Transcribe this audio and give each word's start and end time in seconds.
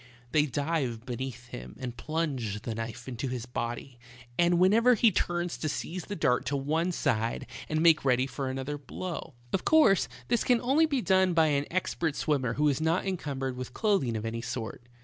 They 0.31 0.47
dive 0.47 1.05
beneath 1.05 1.49
him 1.49 1.75
and 1.79 1.95
plunge 1.95 2.63
the 2.63 2.73
knife 2.73 3.07
into 3.07 3.27
his 3.27 3.45
body, 3.45 3.99
and 4.35 4.57
whenever 4.57 4.95
he 4.95 5.11
turns 5.11 5.59
to 5.59 5.69
68 5.69 5.69
the 5.69 5.75
talking 5.75 5.93
handkerchief. 5.93 6.01
seize 6.01 6.05
they 6.09 6.15
dart 6.15 6.45
to 6.47 6.55
one 6.75 6.91
side 6.91 7.47
and 7.69 7.81
make 7.83 8.03
ready 8.03 8.25
for 8.25 8.49
another 8.49 8.79
blow. 8.79 9.35
Of 9.53 9.63
course, 9.63 10.07
this 10.27 10.43
can 10.43 10.59
only 10.61 10.87
be 10.87 11.01
done 11.03 11.35
by 11.35 11.49
an 11.49 11.67
expert 11.69 12.15
swimmer 12.15 12.53
who 12.53 12.67
is 12.67 12.81
not 12.81 13.05
encumbered 13.05 13.55
with 13.55 13.75
clothing 13.75 14.17
of 14.17 14.25
any 14.25 14.41
sort. 14.41 14.81